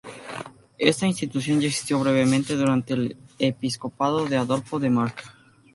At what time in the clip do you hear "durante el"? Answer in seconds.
2.57-3.17